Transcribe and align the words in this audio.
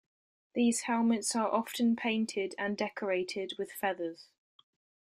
These 0.55 0.81
helmets 0.89 1.35
are 1.35 1.47
often 1.53 1.95
painted 1.95 2.55
and 2.57 2.75
decorated 2.75 3.53
with 3.59 3.71
feathers. 3.71 4.29